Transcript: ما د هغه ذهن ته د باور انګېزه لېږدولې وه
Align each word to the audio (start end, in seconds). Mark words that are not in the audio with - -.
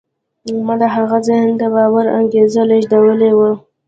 ما 0.67 0.75
د 0.81 0.83
هغه 0.95 1.17
ذهن 1.27 1.51
ته 1.59 1.67
د 1.69 1.73
باور 1.75 2.05
انګېزه 2.19 2.61
لېږدولې 2.69 3.31
وه 3.39 3.51